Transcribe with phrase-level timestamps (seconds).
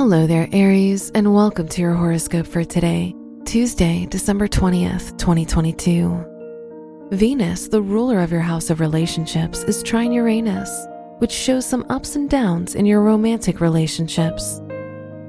[0.00, 3.14] Hello there, Aries, and welcome to your horoscope for today,
[3.44, 7.08] Tuesday, December 20th, 2022.
[7.10, 10.86] Venus, the ruler of your house of relationships, is trine Uranus,
[11.18, 14.62] which shows some ups and downs in your romantic relationships.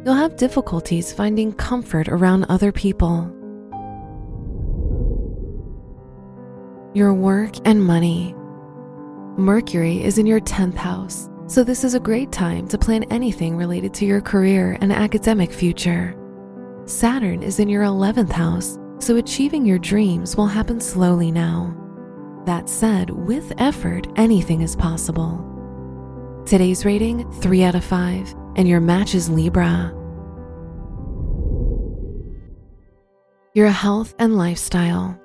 [0.06, 3.30] You'll have difficulties finding comfort around other people.
[6.94, 8.34] Your work and money.
[9.38, 13.58] Mercury is in your 10th house, so this is a great time to plan anything
[13.58, 16.16] related to your career and academic future.
[16.86, 21.76] Saturn is in your 11th house, so achieving your dreams will happen slowly now.
[22.46, 25.46] That said, with effort, anything is possible.
[26.46, 29.94] Today's rating 3 out of 5, and your match is Libra.
[33.54, 35.20] Your health and lifestyle.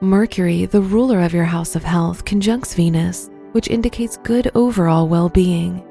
[0.00, 5.28] Mercury, the ruler of your house of health, conjuncts Venus, which indicates good overall well
[5.28, 5.84] being.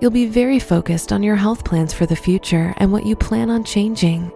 [0.00, 3.50] You'll be very focused on your health plans for the future and what you plan
[3.50, 4.30] on changing.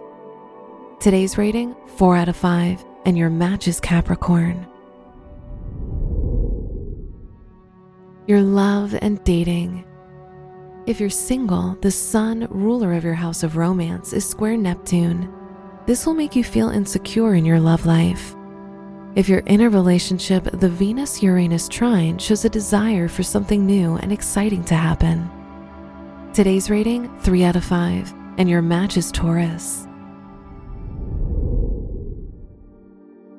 [0.99, 4.67] Today's rating 4 out of 5, and your match is Capricorn.
[8.27, 9.85] Your love and dating.
[10.85, 15.29] If you're single, the sun, ruler of your house of romance, is square Neptune.
[15.85, 18.35] This will make you feel insecure in your love life.
[19.15, 23.95] If you're in a relationship, the Venus Uranus trine shows a desire for something new
[23.97, 25.29] and exciting to happen.
[26.33, 29.87] Today's rating 3 out of 5, and your match is Taurus.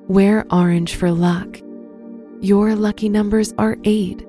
[0.07, 1.59] Wear orange for luck.
[2.39, 4.25] Your lucky numbers are 8,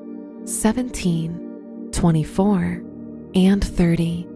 [0.47, 2.83] 17, 24,
[3.37, 4.36] and 30.